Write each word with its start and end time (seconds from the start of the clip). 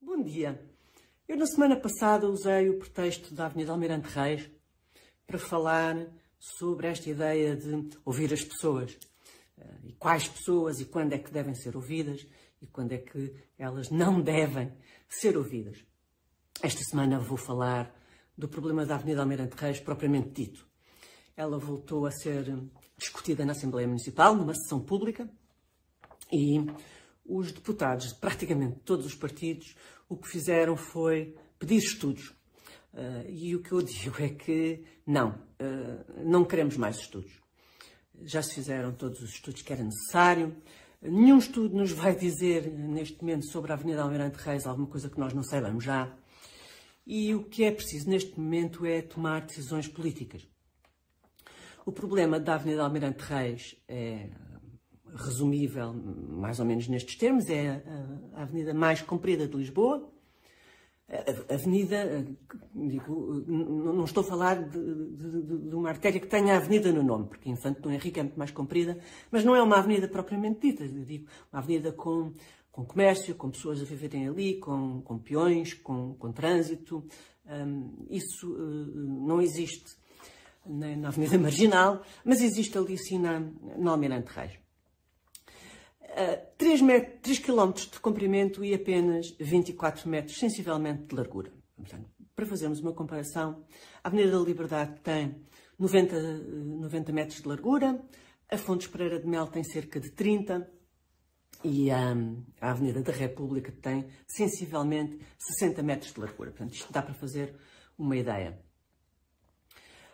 Bom 0.00 0.22
dia. 0.22 0.64
Eu 1.26 1.36
na 1.36 1.44
semana 1.44 1.74
passada 1.74 2.28
usei 2.28 2.70
o 2.70 2.78
pretexto 2.78 3.34
da 3.34 3.46
Avenida 3.46 3.72
Almirante 3.72 4.06
Reis 4.08 4.48
para 5.26 5.40
falar 5.40 6.06
sobre 6.38 6.86
esta 6.86 7.10
ideia 7.10 7.56
de 7.56 7.90
ouvir 8.04 8.32
as 8.32 8.44
pessoas. 8.44 8.96
Eh, 9.58 9.78
e 9.86 9.92
quais 9.94 10.28
pessoas 10.28 10.80
e 10.80 10.84
quando 10.84 11.14
é 11.14 11.18
que 11.18 11.32
devem 11.32 11.52
ser 11.52 11.74
ouvidas 11.74 12.24
e 12.62 12.66
quando 12.68 12.92
é 12.92 12.98
que 12.98 13.34
elas 13.58 13.90
não 13.90 14.20
devem 14.20 14.72
ser 15.08 15.36
ouvidas. 15.36 15.84
Esta 16.62 16.82
semana 16.84 17.18
vou 17.18 17.36
falar 17.36 17.92
do 18.36 18.48
problema 18.48 18.86
da 18.86 18.94
Avenida 18.94 19.22
Almirante 19.22 19.56
Reis 19.56 19.80
propriamente 19.80 20.30
dito. 20.30 20.64
Ela 21.36 21.58
voltou 21.58 22.06
a 22.06 22.12
ser 22.12 22.44
discutida 22.96 23.44
na 23.44 23.50
Assembleia 23.50 23.88
Municipal, 23.88 24.36
numa 24.36 24.54
sessão 24.54 24.80
pública, 24.80 25.28
e 26.32 26.64
os 27.28 27.52
deputados 27.52 28.08
de 28.08 28.14
praticamente 28.14 28.80
todos 28.80 29.04
os 29.04 29.14
partidos 29.14 29.76
o 30.08 30.16
que 30.16 30.26
fizeram 30.26 30.76
foi 30.76 31.36
pedir 31.58 31.76
estudos. 31.76 32.30
Uh, 32.94 33.28
e 33.28 33.54
o 33.54 33.62
que 33.62 33.72
eu 33.72 33.82
digo 33.82 34.16
é 34.18 34.30
que 34.30 34.82
não, 35.06 35.30
uh, 35.30 36.24
não 36.24 36.44
queremos 36.44 36.76
mais 36.78 36.96
estudos. 36.96 37.30
Já 38.22 38.42
se 38.42 38.54
fizeram 38.54 38.92
todos 38.92 39.20
os 39.20 39.30
estudos 39.30 39.60
que 39.60 39.72
era 39.72 39.84
necessário. 39.84 40.56
Nenhum 41.00 41.38
estudo 41.38 41.76
nos 41.76 41.92
vai 41.92 42.16
dizer, 42.16 42.66
neste 42.72 43.20
momento, 43.20 43.46
sobre 43.46 43.70
a 43.70 43.74
Avenida 43.74 44.02
Almirante 44.02 44.38
Reis 44.38 44.66
alguma 44.66 44.88
coisa 44.88 45.10
que 45.10 45.20
nós 45.20 45.34
não 45.34 45.42
saibamos 45.42 45.84
já. 45.84 46.12
E 47.06 47.34
o 47.34 47.44
que 47.44 47.64
é 47.64 47.70
preciso 47.70 48.08
neste 48.08 48.38
momento 48.40 48.84
é 48.84 49.02
tomar 49.02 49.42
decisões 49.42 49.86
políticas. 49.86 50.48
O 51.86 51.92
problema 51.92 52.40
da 52.40 52.54
Avenida 52.54 52.82
Almirante 52.82 53.22
Reis 53.22 53.76
é 53.86 54.28
resumível 55.14 55.92
mais 55.92 56.58
ou 56.60 56.66
menos 56.66 56.88
nestes 56.88 57.16
termos, 57.16 57.48
é 57.48 57.82
a, 58.34 58.42
avenida 58.42 58.74
mais 58.74 59.02
comprida 59.02 59.46
de 59.46 59.56
Lisboa. 59.56 60.08
A 61.08 61.54
avenida, 61.54 62.26
digo, 62.74 63.42
não 63.46 64.04
estou 64.04 64.22
a 64.22 64.26
falar 64.26 64.62
de, 64.62 64.78
de, 64.78 65.68
de, 65.68 65.74
uma 65.74 65.88
artéria 65.88 66.20
que 66.20 66.26
tenha 66.26 66.52
a 66.52 66.56
avenida 66.58 66.92
no 66.92 67.02
nome, 67.02 67.28
porque 67.28 67.48
Infante 67.48 67.80
Dom 67.80 67.90
Henrique 67.90 68.20
é 68.20 68.22
muito 68.24 68.38
mais 68.38 68.50
comprida, 68.50 68.98
mas 69.30 69.42
não 69.42 69.56
é 69.56 69.62
uma 69.62 69.78
avenida 69.78 70.06
propriamente 70.06 70.60
dita, 70.60 70.86
digo, 70.86 71.26
uma 71.50 71.60
avenida 71.60 71.92
com, 71.92 72.30
com 72.70 72.84
comércio, 72.84 73.34
com 73.34 73.50
pessoas 73.50 73.80
a 73.80 73.84
viverem 73.84 74.28
ali, 74.28 74.58
com, 74.58 75.00
com 75.00 75.18
peões, 75.18 75.72
com, 75.72 76.14
com 76.14 76.30
trânsito. 76.30 77.02
Um, 77.46 78.06
isso 78.10 78.46
uh, 78.52 79.26
não 79.26 79.40
existe 79.40 79.96
na, 80.66 80.94
na, 80.94 81.08
Avenida 81.08 81.38
Marginal, 81.38 82.02
mas 82.22 82.42
existe 82.42 82.76
ali 82.76 82.98
sim 82.98 83.18
na, 83.18 83.40
na 83.78 83.92
Almirante 83.92 84.30
Reis. 84.30 84.67
3, 86.56 86.82
metros, 86.82 87.20
3 87.22 87.38
km 87.38 87.72
de 87.72 88.00
comprimento 88.00 88.64
e 88.64 88.74
apenas 88.74 89.34
24 89.38 90.08
metros, 90.08 90.38
sensivelmente 90.38 91.04
de 91.04 91.14
largura. 91.14 91.52
Portanto, 91.76 92.08
para 92.34 92.46
fazermos 92.46 92.80
uma 92.80 92.92
comparação, 92.92 93.64
a 94.02 94.08
Avenida 94.08 94.32
da 94.32 94.44
Liberdade 94.44 95.00
tem 95.00 95.44
90, 95.78 96.20
90 96.20 97.12
metros 97.12 97.42
de 97.42 97.48
largura, 97.48 98.00
a 98.50 98.56
Fontes 98.56 98.86
Pereira 98.86 99.20
de 99.20 99.26
Mel 99.26 99.46
tem 99.46 99.62
cerca 99.62 100.00
de 100.00 100.10
30 100.10 100.68
e 101.64 101.90
a, 101.90 102.14
Avenida 102.60 103.02
da 103.02 103.12
República 103.12 103.72
tem 103.72 104.06
sensivelmente 104.26 105.18
60 105.38 105.82
metros 105.82 106.12
de 106.12 106.20
largura. 106.20 106.50
Portanto, 106.50 106.74
isto 106.74 106.92
dá 106.92 107.02
para 107.02 107.14
fazer 107.14 107.54
uma 107.98 108.16
ideia. 108.16 108.58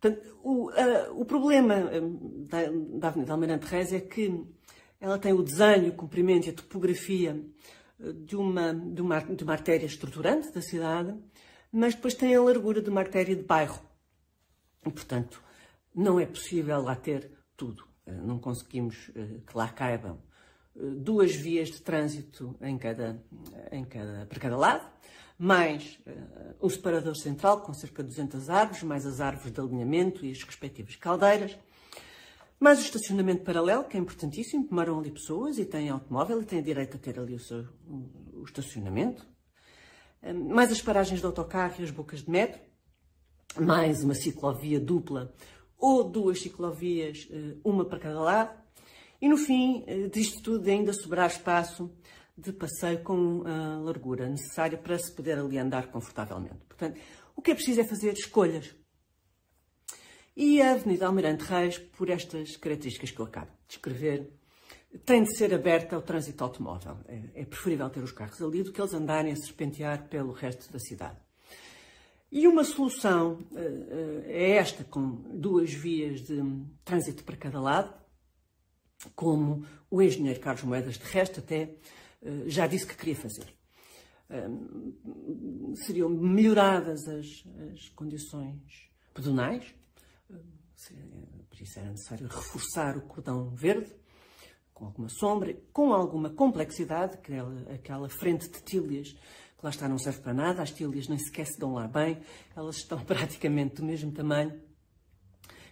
Portanto, 0.00 0.38
o, 0.42 0.70
uh, 0.70 1.20
o 1.20 1.24
problema 1.24 1.90
da, 2.48 2.70
da 2.98 3.08
Avenida 3.08 3.32
Almirante 3.32 3.66
Reis 3.66 3.92
é 3.92 4.00
que 4.00 4.44
ela 5.00 5.18
tem 5.18 5.32
o 5.32 5.42
desenho, 5.42 5.90
o 5.90 5.94
comprimento 5.94 6.46
e 6.46 6.50
a 6.50 6.54
topografia 6.54 7.40
eh, 8.00 8.12
de 8.12 8.36
uma, 8.36 8.72
de, 8.74 9.00
uma, 9.00 9.20
de 9.20 9.44
uma 9.44 9.52
artéria 9.52 9.86
estruturante 9.86 10.52
da 10.52 10.62
cidade, 10.62 11.14
mas 11.70 11.94
depois 11.94 12.14
tem 12.14 12.34
a 12.34 12.42
largura 12.42 12.80
de 12.80 12.90
uma 12.90 13.00
artéria 13.00 13.36
de 13.36 13.42
bairro. 13.42 13.80
E, 14.86 14.90
portanto, 14.90 15.42
não 15.94 16.18
é 16.20 16.26
possível 16.26 16.80
lá 16.80 16.94
ter 16.94 17.30
tudo. 17.56 17.84
Eh, 18.06 18.12
não 18.12 18.38
conseguimos 18.38 19.10
eh, 19.14 19.40
que 19.46 19.56
lá 19.56 19.68
caibam 19.68 20.18
duas 20.78 21.34
vias 21.34 21.70
de 21.70 21.80
trânsito 21.80 22.54
em 22.60 22.76
cada, 22.76 23.18
em 23.72 23.82
cada, 23.82 24.26
para 24.26 24.38
cada 24.38 24.58
lado, 24.58 24.86
mais 25.38 25.98
um 26.60 26.68
separador 26.68 27.16
central 27.16 27.62
com 27.62 27.72
cerca 27.72 28.02
de 28.02 28.10
200 28.10 28.50
árvores, 28.50 28.82
mais 28.82 29.06
as 29.06 29.22
árvores 29.22 29.50
de 29.50 29.58
alinhamento 29.58 30.26
e 30.26 30.30
as 30.30 30.42
respectivas 30.42 30.94
caldeiras, 30.96 31.56
mais 32.58 32.78
o 32.78 32.82
estacionamento 32.82 33.44
paralelo, 33.44 33.84
que 33.84 33.96
é 33.96 34.00
importantíssimo, 34.00 34.66
moram 34.70 34.98
ali 34.98 35.10
pessoas 35.10 35.58
e 35.58 35.64
têm 35.64 35.90
automóvel 35.90 36.40
e 36.40 36.44
têm 36.44 36.62
direito 36.62 36.96
a 36.96 37.00
ter 37.00 37.18
ali 37.18 37.34
o 37.34 37.38
seu 37.38 37.66
o 38.34 38.44
estacionamento. 38.44 39.26
Hum, 40.22 40.54
mais 40.54 40.70
as 40.70 40.80
paragens 40.80 41.20
de 41.20 41.26
autocarro 41.26 41.74
e 41.78 41.84
as 41.84 41.90
bocas 41.90 42.22
de 42.22 42.30
metro. 42.30 42.60
Mais 43.58 44.02
uma 44.02 44.14
ciclovia 44.14 44.78
dupla 44.78 45.34
ou 45.78 46.04
duas 46.04 46.40
ciclovias, 46.40 47.28
eh, 47.30 47.56
uma 47.64 47.84
para 47.84 47.98
cada 47.98 48.20
lado. 48.20 48.58
E 49.20 49.28
no 49.28 49.36
fim 49.36 49.84
eh, 49.86 50.08
disto 50.08 50.42
tudo 50.42 50.68
ainda 50.68 50.92
sobrar 50.92 51.28
espaço 51.28 51.90
de 52.36 52.52
passeio 52.52 53.02
com 53.02 53.42
a 53.46 53.78
largura 53.80 54.28
necessária 54.28 54.76
para 54.76 54.98
se 54.98 55.14
poder 55.14 55.38
ali 55.38 55.58
andar 55.58 55.90
confortavelmente. 55.90 56.64
Portanto, 56.68 57.00
o 57.34 57.40
que 57.40 57.50
é 57.50 57.54
preciso 57.54 57.80
é 57.80 57.84
fazer 57.84 58.12
escolhas. 58.12 58.74
E 60.36 60.60
a 60.60 60.72
Avenida 60.72 61.06
Almirante 61.06 61.44
Reis, 61.44 61.78
por 61.78 62.10
estas 62.10 62.58
características 62.58 63.10
que 63.10 63.18
eu 63.18 63.24
acabo 63.24 63.46
de 63.46 63.68
descrever, 63.68 64.30
tem 65.06 65.22
de 65.22 65.34
ser 65.34 65.54
aberta 65.54 65.96
ao 65.96 66.02
trânsito 66.02 66.44
automóvel. 66.44 66.98
É, 67.08 67.40
é 67.40 67.44
preferível 67.46 67.88
ter 67.88 68.02
os 68.02 68.12
carros 68.12 68.42
ali 68.42 68.62
do 68.62 68.70
que 68.70 68.78
eles 68.78 68.92
andarem 68.92 69.32
a 69.32 69.36
serpentear 69.36 70.08
pelo 70.08 70.32
resto 70.32 70.70
da 70.70 70.78
cidade. 70.78 71.16
E 72.30 72.46
uma 72.46 72.64
solução 72.64 73.38
uh, 73.50 74.22
é 74.26 74.50
esta, 74.50 74.84
com 74.84 75.22
duas 75.32 75.72
vias 75.72 76.20
de 76.20 76.42
trânsito 76.84 77.24
para 77.24 77.36
cada 77.36 77.58
lado, 77.58 77.94
como 79.14 79.64
o 79.90 80.02
engenheiro 80.02 80.40
Carlos 80.40 80.64
Moedas, 80.64 80.98
de 80.98 81.04
resto, 81.04 81.40
até 81.40 81.76
uh, 82.20 82.46
já 82.46 82.66
disse 82.66 82.86
que 82.86 82.96
queria 82.96 83.16
fazer. 83.16 83.56
Seriam 85.86 86.08
melhoradas 86.08 87.06
as, 87.06 87.44
as 87.72 87.88
condições 87.90 88.90
pedonais, 89.14 89.72
por 90.28 91.60
isso 91.60 91.78
era 91.78 91.90
necessário 91.90 92.26
reforçar 92.26 92.96
o 92.96 93.02
cordão 93.02 93.50
verde, 93.50 93.92
com 94.74 94.84
alguma 94.84 95.08
sombra, 95.08 95.56
com 95.72 95.92
alguma 95.92 96.30
complexidade, 96.30 97.14
aquela, 97.14 97.72
aquela 97.72 98.08
frente 98.08 98.48
de 98.48 98.62
tílias 98.62 99.16
que 99.56 99.64
lá 99.64 99.70
está 99.70 99.88
não 99.88 99.98
serve 99.98 100.20
para 100.20 100.34
nada, 100.34 100.62
as 100.62 100.70
tílias 100.70 101.08
nem 101.08 101.18
sequer 101.18 101.46
se 101.46 101.58
dão 101.58 101.72
lá 101.72 101.88
bem, 101.88 102.20
elas 102.54 102.76
estão 102.76 103.02
praticamente 103.04 103.76
do 103.76 103.84
mesmo 103.84 104.12
tamanho 104.12 104.60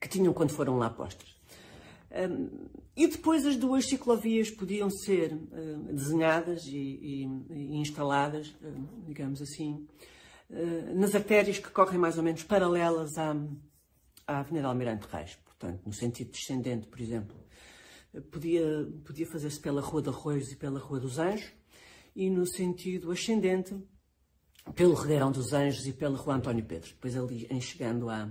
que 0.00 0.08
tinham 0.08 0.32
quando 0.32 0.50
foram 0.50 0.76
lá 0.76 0.90
postas. 0.90 1.36
Um, 2.10 2.68
e 2.96 3.06
depois 3.06 3.44
as 3.44 3.56
duas 3.56 3.86
ciclovias 3.86 4.50
podiam 4.50 4.88
ser 4.90 5.32
uh, 5.32 5.92
desenhadas 5.92 6.64
e, 6.66 6.76
e, 6.76 7.24
e 7.50 7.76
instaladas, 7.76 8.48
uh, 8.62 9.04
digamos 9.06 9.42
assim, 9.42 9.86
uh, 10.50 10.98
nas 10.98 11.14
artérias 11.14 11.58
que 11.58 11.70
correm 11.70 11.98
mais 11.98 12.16
ou 12.16 12.24
menos 12.24 12.42
paralelas 12.42 13.16
à, 13.18 13.36
à 14.28 14.40
Avenida 14.40 14.68
Almirante 14.68 15.08
Reis. 15.10 15.36
Portanto, 15.42 15.80
no 15.86 15.92
sentido 15.92 16.30
descendente, 16.30 16.86
por 16.86 17.00
exemplo, 17.00 17.36
podia, 18.30 18.86
podia 19.04 19.26
fazer-se 19.26 19.58
pela 19.58 19.80
Rua 19.80 20.02
de 20.02 20.10
Arroios 20.10 20.52
e 20.52 20.56
pela 20.56 20.78
Rua 20.78 21.00
dos 21.00 21.18
Anjos, 21.18 21.50
e 22.14 22.28
no 22.28 22.46
sentido 22.46 23.10
ascendente, 23.10 23.74
pelo 24.74 24.94
Regueirão 24.94 25.32
dos 25.32 25.52
Anjos 25.52 25.86
e 25.86 25.92
pela 25.92 26.18
Rua 26.18 26.36
António 26.36 26.64
Pedro. 26.64 26.90
Depois 26.90 27.16
ali, 27.16 27.46
em 27.50 27.60
chegando 27.60 28.10
à, 28.10 28.30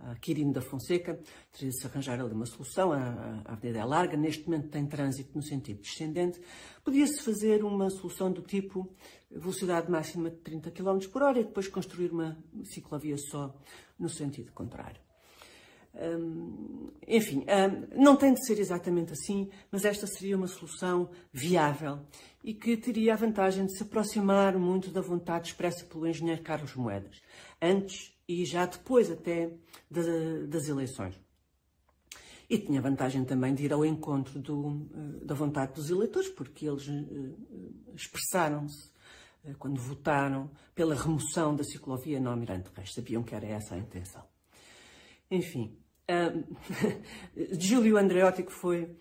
a 0.00 0.16
Quirino 0.16 0.52
da 0.52 0.60
Fonseca, 0.60 1.20
teria 1.52 1.70
de 1.70 1.78
se 1.78 1.86
arranjar 1.86 2.20
ali 2.20 2.32
uma 2.32 2.46
solução, 2.46 2.92
a, 2.92 3.42
a 3.44 3.52
avenida 3.52 3.78
é 3.78 3.84
larga, 3.84 4.16
neste 4.16 4.44
momento 4.44 4.68
tem 4.70 4.86
trânsito 4.86 5.30
no 5.36 5.42
sentido 5.42 5.80
descendente, 5.80 6.40
podia-se 6.84 7.22
fazer 7.22 7.64
uma 7.64 7.88
solução 7.90 8.32
do 8.32 8.42
tipo 8.42 8.92
velocidade 9.30 9.88
máxima 9.88 10.30
de 10.30 10.38
30 10.38 10.70
km 10.72 10.98
por 11.12 11.22
hora 11.22 11.38
e 11.38 11.44
depois 11.44 11.68
construir 11.68 12.10
uma 12.10 12.36
ciclovia 12.64 13.16
só 13.16 13.54
no 13.98 14.08
sentido 14.08 14.52
contrário 14.52 15.07
enfim, 17.06 17.44
não 17.96 18.14
tem 18.14 18.32
de 18.32 18.46
ser 18.46 18.58
exatamente 18.60 19.12
assim, 19.12 19.50
mas 19.70 19.84
esta 19.84 20.06
seria 20.06 20.36
uma 20.36 20.46
solução 20.46 21.10
viável 21.32 22.00
e 22.44 22.54
que 22.54 22.76
teria 22.76 23.14
a 23.14 23.16
vantagem 23.16 23.66
de 23.66 23.76
se 23.76 23.82
aproximar 23.82 24.56
muito 24.58 24.90
da 24.90 25.00
vontade 25.00 25.48
expressa 25.48 25.84
pelo 25.84 26.06
engenheiro 26.06 26.42
Carlos 26.42 26.74
Moedas, 26.74 27.20
antes 27.60 28.14
e 28.28 28.44
já 28.44 28.66
depois 28.66 29.10
até 29.10 29.50
das 29.90 30.68
eleições. 30.68 31.18
E 32.48 32.58
tinha 32.58 32.80
a 32.80 32.82
vantagem 32.82 33.24
também 33.24 33.54
de 33.54 33.64
ir 33.64 33.72
ao 33.72 33.84
encontro 33.84 34.38
do, 34.38 34.88
eh, 34.94 35.24
da 35.24 35.34
vontade 35.34 35.74
dos 35.74 35.90
eleitores, 35.90 36.30
porque 36.30 36.66
eles 36.66 36.88
eh, 36.88 37.92
expressaram-se 37.94 38.90
eh, 39.44 39.54
quando 39.58 39.78
votaram 39.78 40.50
pela 40.74 40.94
remoção 40.94 41.54
da 41.54 41.62
ciclovia 41.62 42.18
no 42.18 42.30
Almirante 42.30 42.70
Reis. 42.74 42.94
Sabiam 42.94 43.22
que 43.22 43.34
era 43.34 43.46
essa 43.46 43.74
a 43.74 43.78
intenção. 43.78 44.24
Enfim, 45.30 45.76
uh, 46.08 47.58
Júlio 47.58 47.96
Andreotti, 47.96 48.42
que 48.42 48.52
foi 48.52 48.96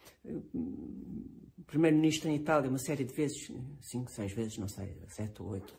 primeiro-ministro 1.65 2.29
em 2.29 2.35
Itália, 2.35 2.69
uma 2.69 2.77
série 2.77 3.03
de 3.03 3.13
vezes, 3.13 3.51
cinco, 3.81 4.09
seis 4.11 4.31
vezes, 4.31 4.57
não 4.57 4.67
sei, 4.67 4.97
sete 5.09 5.41
ou 5.41 5.49
oito, 5.49 5.73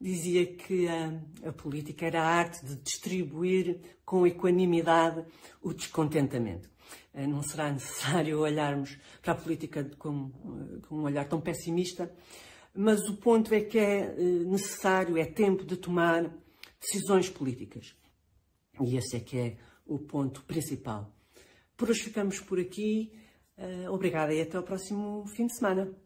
dizia 0.00 0.46
que 0.46 0.86
a, 0.88 1.48
a, 1.48 1.52
política 1.52 2.06
era 2.06 2.22
a 2.22 2.26
arte 2.26 2.64
de 2.64 2.76
distribuir 2.76 3.80
com 4.04 4.26
equanimidade 4.26 5.24
o 5.60 5.72
descontentamento. 5.72 6.70
Não 7.12 7.42
será 7.42 7.72
necessário 7.72 8.40
olharmos 8.40 8.98
para 9.22 9.32
a 9.32 9.36
política 9.36 9.84
com, 9.98 10.30
com 10.88 10.96
um 10.96 11.02
olhar 11.02 11.24
tão 11.28 11.40
pessimista, 11.40 12.12
mas 12.74 13.08
o 13.08 13.16
ponto 13.16 13.54
é 13.54 13.60
que 13.60 13.78
é 13.78 14.14
necessário, 14.44 15.16
é 15.16 15.24
tempo 15.24 15.64
de 15.64 15.76
tomar 15.76 16.28
decisões 16.80 17.28
políticas. 17.30 17.96
E 18.80 18.96
esse 18.96 19.16
é 19.16 19.20
que 19.20 19.38
é 19.38 19.56
o 19.86 19.98
ponto 19.98 20.42
principal. 20.44 21.12
Por 21.76 21.90
hoje 21.90 22.04
ficamos 22.04 22.40
por 22.40 22.58
aqui. 22.58 23.12
Eh, 23.56 23.88
obrigada 23.88 24.32
e 24.34 24.40
até 24.40 24.58
o 24.58 24.62
próximo 24.62 25.26
fim 25.28 25.46
de 25.46 25.56
semana. 25.56 26.03